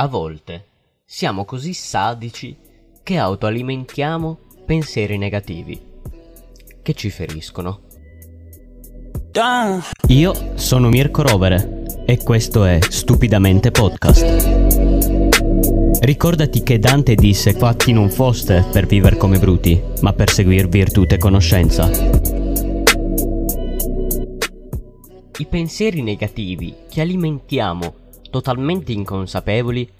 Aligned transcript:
A 0.00 0.06
volte 0.06 0.66
siamo 1.04 1.44
così 1.44 1.72
sadici 1.72 2.56
che 3.02 3.18
autoalimentiamo 3.18 4.38
pensieri 4.64 5.18
negativi 5.18 5.76
che 6.82 6.94
ci 6.94 7.10
feriscono. 7.10 7.80
Io 10.06 10.52
sono 10.54 10.88
Mirko 10.88 11.22
Rovere 11.22 12.04
e 12.06 12.22
questo 12.22 12.64
è 12.64 12.78
Stupidamente 12.80 13.72
Podcast. 13.72 14.24
Ricordati 16.00 16.62
che 16.62 16.78
Dante 16.78 17.16
disse 17.16 17.52
fatti 17.54 17.92
non 17.92 18.08
foste 18.08 18.66
per 18.70 18.86
vivere 18.86 19.16
come 19.16 19.40
bruti, 19.40 19.82
ma 20.02 20.12
per 20.12 20.30
seguir 20.30 20.68
virtù 20.68 21.06
e 21.08 21.18
conoscenza. 21.18 21.90
I 25.38 25.46
pensieri 25.46 26.02
negativi 26.02 26.72
che 26.88 27.00
alimentiamo 27.00 28.06
totalmente 28.30 28.92
inconsapevoli, 28.92 29.90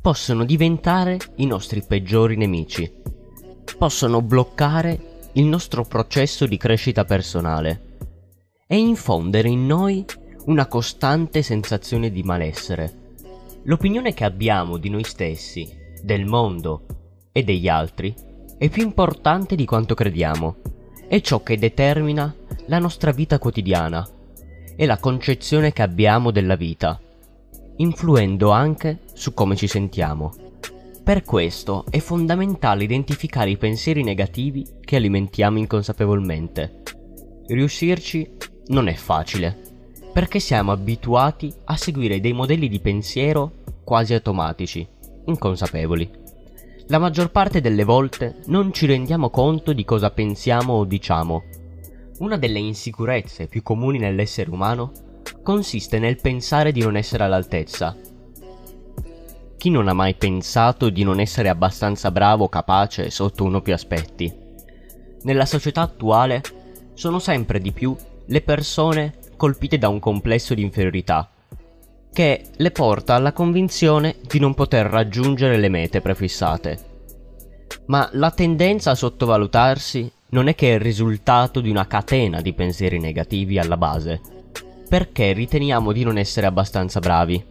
possono 0.00 0.44
diventare 0.44 1.18
i 1.36 1.46
nostri 1.46 1.82
peggiori 1.82 2.36
nemici. 2.36 2.90
Possono 3.76 4.22
bloccare 4.22 5.10
il 5.34 5.44
nostro 5.44 5.84
processo 5.84 6.46
di 6.46 6.56
crescita 6.56 7.04
personale 7.04 7.90
e 8.66 8.76
infondere 8.78 9.48
in 9.48 9.66
noi 9.66 10.04
una 10.46 10.66
costante 10.66 11.42
sensazione 11.42 12.10
di 12.10 12.22
malessere. 12.22 13.00
L'opinione 13.64 14.12
che 14.12 14.24
abbiamo 14.24 14.76
di 14.76 14.88
noi 14.88 15.04
stessi, 15.04 15.80
del 16.02 16.24
mondo 16.26 16.86
e 17.30 17.44
degli 17.44 17.68
altri 17.68 18.14
è 18.58 18.68
più 18.68 18.82
importante 18.82 19.54
di 19.54 19.64
quanto 19.64 19.94
crediamo. 19.94 20.56
È 21.06 21.20
ciò 21.20 21.42
che 21.42 21.58
determina 21.58 22.34
la 22.66 22.78
nostra 22.78 23.12
vita 23.12 23.38
quotidiana 23.38 24.06
e 24.74 24.86
la 24.86 24.98
concezione 24.98 25.72
che 25.72 25.82
abbiamo 25.82 26.30
della 26.30 26.56
vita 26.56 27.00
influendo 27.76 28.50
anche 28.50 29.00
su 29.12 29.34
come 29.34 29.56
ci 29.56 29.66
sentiamo. 29.66 30.32
Per 31.02 31.24
questo 31.24 31.84
è 31.90 31.98
fondamentale 31.98 32.84
identificare 32.84 33.50
i 33.50 33.56
pensieri 33.56 34.02
negativi 34.04 34.64
che 34.80 34.96
alimentiamo 34.96 35.58
inconsapevolmente. 35.58 36.82
Riuscirci 37.46 38.36
non 38.66 38.86
è 38.86 38.94
facile, 38.94 39.58
perché 40.12 40.38
siamo 40.38 40.70
abituati 40.70 41.52
a 41.64 41.76
seguire 41.76 42.20
dei 42.20 42.32
modelli 42.32 42.68
di 42.68 42.78
pensiero 42.78 43.50
quasi 43.82 44.14
automatici, 44.14 44.86
inconsapevoli. 45.24 46.08
La 46.86 46.98
maggior 46.98 47.30
parte 47.30 47.60
delle 47.60 47.84
volte 47.84 48.40
non 48.46 48.72
ci 48.72 48.86
rendiamo 48.86 49.30
conto 49.30 49.72
di 49.72 49.84
cosa 49.84 50.10
pensiamo 50.10 50.74
o 50.74 50.84
diciamo. 50.84 51.42
Una 52.18 52.36
delle 52.36 52.58
insicurezze 52.58 53.48
più 53.48 53.62
comuni 53.62 53.98
nell'essere 53.98 54.50
umano 54.50 54.92
consiste 55.42 55.98
nel 55.98 56.20
pensare 56.20 56.72
di 56.72 56.80
non 56.80 56.96
essere 56.96 57.24
all'altezza. 57.24 57.96
Chi 59.56 59.70
non 59.70 59.88
ha 59.88 59.92
mai 59.92 60.14
pensato 60.14 60.88
di 60.88 61.04
non 61.04 61.20
essere 61.20 61.48
abbastanza 61.48 62.10
bravo 62.10 62.44
o 62.44 62.48
capace 62.48 63.10
sotto 63.10 63.44
uno 63.44 63.58
o 63.58 63.62
più 63.62 63.72
aspetti? 63.72 64.32
Nella 65.22 65.46
società 65.46 65.82
attuale 65.82 66.42
sono 66.94 67.18
sempre 67.18 67.60
di 67.60 67.72
più 67.72 67.96
le 68.26 68.40
persone 68.40 69.14
colpite 69.36 69.78
da 69.78 69.88
un 69.88 69.98
complesso 69.98 70.54
di 70.54 70.62
inferiorità, 70.62 71.30
che 72.12 72.44
le 72.54 72.70
porta 72.70 73.14
alla 73.14 73.32
convinzione 73.32 74.16
di 74.26 74.38
non 74.38 74.54
poter 74.54 74.86
raggiungere 74.86 75.58
le 75.58 75.68
mete 75.68 76.00
prefissate. 76.00 76.90
Ma 77.86 78.08
la 78.12 78.30
tendenza 78.30 78.90
a 78.92 78.94
sottovalutarsi 78.94 80.10
non 80.30 80.48
è 80.48 80.54
che 80.54 80.66
il 80.66 80.80
risultato 80.80 81.60
di 81.60 81.70
una 81.70 81.86
catena 81.86 82.40
di 82.40 82.52
pensieri 82.52 82.98
negativi 82.98 83.58
alla 83.58 83.76
base, 83.76 84.20
perché 84.92 85.32
riteniamo 85.32 85.90
di 85.90 86.04
non 86.04 86.18
essere 86.18 86.46
abbastanza 86.46 87.00
bravi. 87.00 87.42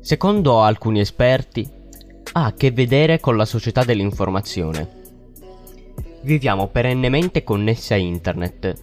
Secondo 0.00 0.62
alcuni 0.62 0.98
esperti, 0.98 1.68
ha 2.32 2.46
a 2.46 2.54
che 2.54 2.70
vedere 2.70 3.20
con 3.20 3.36
la 3.36 3.44
società 3.44 3.84
dell'informazione. 3.84 4.88
Viviamo 6.22 6.68
perennemente 6.68 7.44
connessi 7.44 7.92
a 7.92 7.96
internet, 7.96 8.74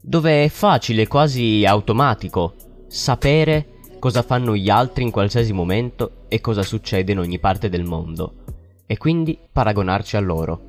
dove 0.00 0.44
è 0.44 0.48
facile, 0.48 1.08
quasi 1.08 1.64
automatico, 1.66 2.54
sapere 2.86 3.80
cosa 3.98 4.22
fanno 4.22 4.54
gli 4.54 4.70
altri 4.70 5.02
in 5.02 5.10
qualsiasi 5.10 5.52
momento 5.52 6.26
e 6.28 6.40
cosa 6.40 6.62
succede 6.62 7.10
in 7.10 7.18
ogni 7.18 7.40
parte 7.40 7.68
del 7.68 7.82
mondo, 7.82 8.34
e 8.86 8.96
quindi 8.96 9.36
paragonarci 9.50 10.16
a 10.16 10.20
loro. 10.20 10.62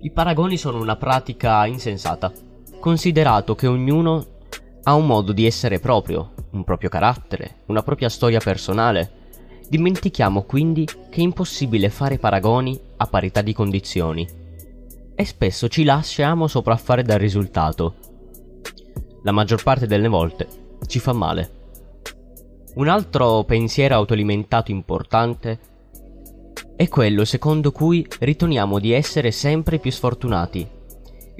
I 0.00 0.10
paragoni 0.10 0.56
sono 0.56 0.80
una 0.80 0.96
pratica 0.96 1.66
insensata, 1.66 2.32
considerato 2.80 3.54
che 3.54 3.66
ognuno 3.66 4.38
ha 4.82 4.94
un 4.94 5.06
modo 5.06 5.32
di 5.32 5.46
essere 5.46 5.78
proprio, 5.78 6.32
un 6.52 6.64
proprio 6.64 6.88
carattere, 6.88 7.62
una 7.66 7.82
propria 7.82 8.08
storia 8.08 8.40
personale. 8.40 9.18
Dimentichiamo 9.68 10.42
quindi 10.42 10.84
che 10.84 11.20
è 11.20 11.20
impossibile 11.20 11.90
fare 11.90 12.18
paragoni 12.18 12.78
a 12.96 13.06
parità 13.06 13.42
di 13.42 13.52
condizioni 13.52 14.28
e 15.14 15.24
spesso 15.24 15.68
ci 15.68 15.84
lasciamo 15.84 16.46
sopraffare 16.46 17.02
dal 17.02 17.18
risultato. 17.18 17.94
La 19.22 19.32
maggior 19.32 19.62
parte 19.62 19.86
delle 19.86 20.08
volte 20.08 20.48
ci 20.86 20.98
fa 20.98 21.12
male. 21.12 21.58
Un 22.74 22.88
altro 22.88 23.44
pensiero 23.44 23.96
autoalimentato 23.96 24.70
importante 24.70 25.58
è 26.74 26.88
quello 26.88 27.24
secondo 27.24 27.70
cui 27.70 28.06
riteniamo 28.20 28.78
di 28.78 28.92
essere 28.92 29.30
sempre 29.30 29.78
più 29.78 29.90
sfortunati 29.90 30.78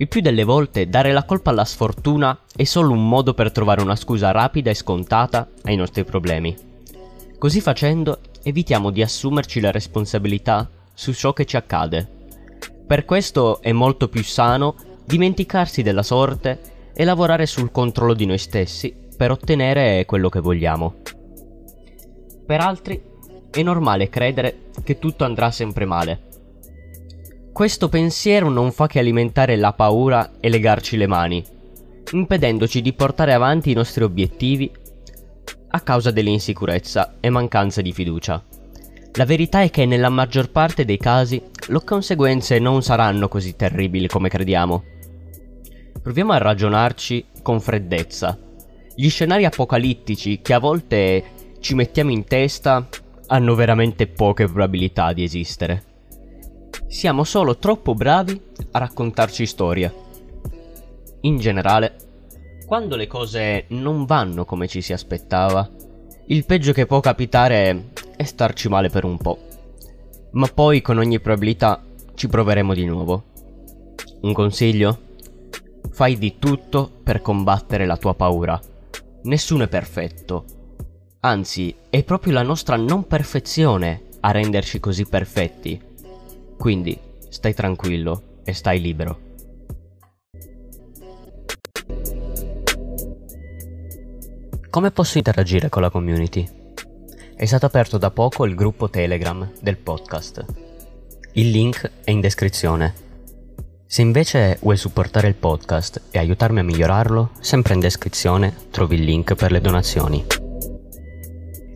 il 0.00 0.08
più 0.08 0.22
delle 0.22 0.44
volte 0.44 0.88
dare 0.88 1.12
la 1.12 1.24
colpa 1.24 1.50
alla 1.50 1.66
sfortuna 1.66 2.38
è 2.56 2.64
solo 2.64 2.92
un 2.92 3.06
modo 3.06 3.34
per 3.34 3.52
trovare 3.52 3.82
una 3.82 3.96
scusa 3.96 4.30
rapida 4.30 4.70
e 4.70 4.74
scontata 4.74 5.46
ai 5.64 5.76
nostri 5.76 6.04
problemi. 6.04 6.56
Così 7.36 7.60
facendo 7.60 8.20
evitiamo 8.42 8.88
di 8.90 9.02
assumerci 9.02 9.60
la 9.60 9.70
responsabilità 9.70 10.66
su 10.94 11.12
ciò 11.12 11.34
che 11.34 11.44
ci 11.44 11.58
accade. 11.58 12.08
Per 12.86 13.04
questo 13.04 13.60
è 13.60 13.72
molto 13.72 14.08
più 14.08 14.24
sano 14.24 14.74
dimenticarsi 15.04 15.82
della 15.82 16.02
sorte 16.02 16.92
e 16.94 17.04
lavorare 17.04 17.44
sul 17.44 17.70
controllo 17.70 18.14
di 18.14 18.24
noi 18.24 18.38
stessi 18.38 18.94
per 19.14 19.30
ottenere 19.30 20.06
quello 20.06 20.30
che 20.30 20.40
vogliamo. 20.40 20.94
Per 22.46 22.60
altri 22.60 23.02
è 23.50 23.62
normale 23.62 24.08
credere 24.08 24.70
che 24.82 24.98
tutto 24.98 25.24
andrà 25.24 25.50
sempre 25.50 25.84
male 25.84 26.28
questo 27.52 27.88
pensiero 27.88 28.48
non 28.48 28.72
fa 28.72 28.86
che 28.86 28.98
alimentare 28.98 29.56
la 29.56 29.72
paura 29.72 30.32
e 30.40 30.48
legarci 30.48 30.96
le 30.96 31.06
mani, 31.06 31.44
impedendoci 32.12 32.80
di 32.80 32.92
portare 32.92 33.32
avanti 33.32 33.70
i 33.70 33.74
nostri 33.74 34.04
obiettivi 34.04 34.70
a 35.72 35.80
causa 35.80 36.10
dell'insicurezza 36.10 37.16
e 37.20 37.28
mancanza 37.30 37.82
di 37.82 37.92
fiducia. 37.92 38.42
La 39.14 39.24
verità 39.24 39.62
è 39.62 39.70
che 39.70 39.86
nella 39.86 40.08
maggior 40.08 40.50
parte 40.50 40.84
dei 40.84 40.96
casi 40.96 41.42
le 41.68 41.84
conseguenze 41.84 42.58
non 42.58 42.82
saranno 42.82 43.28
così 43.28 43.56
terribili 43.56 44.06
come 44.06 44.28
crediamo. 44.28 44.84
Proviamo 46.00 46.32
a 46.32 46.38
ragionarci 46.38 47.26
con 47.42 47.60
freddezza. 47.60 48.38
Gli 48.94 49.08
scenari 49.08 49.44
apocalittici 49.44 50.40
che 50.40 50.54
a 50.54 50.60
volte 50.60 51.24
ci 51.58 51.74
mettiamo 51.74 52.10
in 52.10 52.24
testa 52.24 52.88
hanno 53.26 53.54
veramente 53.54 54.06
poche 54.06 54.44
probabilità 54.44 55.12
di 55.12 55.24
esistere. 55.24 55.89
Siamo 56.90 57.22
solo 57.22 57.56
troppo 57.56 57.94
bravi 57.94 58.38
a 58.72 58.78
raccontarci 58.80 59.46
storie. 59.46 59.94
In 61.20 61.38
generale, 61.38 61.94
quando 62.66 62.96
le 62.96 63.06
cose 63.06 63.66
non 63.68 64.06
vanno 64.06 64.44
come 64.44 64.66
ci 64.66 64.80
si 64.80 64.92
aspettava, 64.92 65.70
il 66.26 66.44
peggio 66.44 66.72
che 66.72 66.86
può 66.86 66.98
capitare 66.98 67.92
è 68.16 68.24
starci 68.24 68.68
male 68.68 68.88
per 68.88 69.04
un 69.04 69.18
po'. 69.18 69.38
Ma 70.32 70.48
poi 70.48 70.82
con 70.82 70.98
ogni 70.98 71.20
probabilità 71.20 71.80
ci 72.16 72.26
proveremo 72.26 72.74
di 72.74 72.84
nuovo. 72.84 73.22
Un 74.22 74.32
consiglio? 74.32 74.98
Fai 75.92 76.18
di 76.18 76.40
tutto 76.40 76.90
per 77.04 77.22
combattere 77.22 77.86
la 77.86 77.98
tua 77.98 78.14
paura. 78.14 78.60
Nessuno 79.22 79.62
è 79.62 79.68
perfetto. 79.68 80.44
Anzi, 81.20 81.72
è 81.88 82.02
proprio 82.02 82.32
la 82.32 82.42
nostra 82.42 82.74
non 82.74 83.06
perfezione 83.06 84.06
a 84.22 84.32
renderci 84.32 84.80
così 84.80 85.06
perfetti 85.06 85.88
quindi 86.60 87.00
stai 87.30 87.54
tranquillo 87.54 88.42
e 88.44 88.52
stai 88.52 88.82
libero. 88.82 89.18
Come 94.68 94.90
posso 94.90 95.16
interagire 95.16 95.70
con 95.70 95.80
la 95.80 95.88
community? 95.88 96.46
È 97.34 97.46
stato 97.46 97.64
aperto 97.64 97.96
da 97.96 98.10
poco 98.10 98.44
il 98.44 98.54
gruppo 98.54 98.90
Telegram 98.90 99.50
del 99.58 99.78
podcast. 99.78 100.44
Il 101.32 101.50
link 101.50 101.90
è 102.04 102.10
in 102.10 102.20
descrizione. 102.20 102.92
Se 103.86 104.02
invece 104.02 104.58
vuoi 104.60 104.76
supportare 104.76 105.28
il 105.28 105.36
podcast 105.36 106.08
e 106.10 106.18
aiutarmi 106.18 106.58
a 106.58 106.64
migliorarlo, 106.64 107.30
sempre 107.40 107.72
in 107.72 107.80
descrizione 107.80 108.54
trovi 108.70 108.96
il 108.96 109.04
link 109.04 109.34
per 109.34 109.50
le 109.50 109.62
donazioni. 109.62 110.22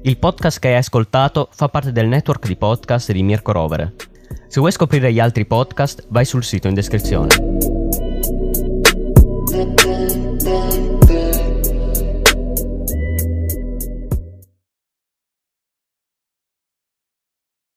Il 0.02 0.18
podcast 0.18 0.58
che 0.58 0.68
hai 0.68 0.76
ascoltato 0.76 1.48
fa 1.52 1.70
parte 1.70 1.90
del 1.90 2.06
network 2.06 2.46
di 2.46 2.56
podcast 2.56 3.10
di 3.12 3.22
Mirko 3.22 3.52
Rovere 3.52 4.12
se 4.54 4.60
vuoi 4.60 4.70
scoprire 4.70 5.12
gli 5.12 5.18
altri 5.18 5.46
podcast, 5.46 6.04
vai 6.10 6.24
sul 6.24 6.44
sito 6.44 6.68
in 6.68 6.74
descrizione. 6.74 7.83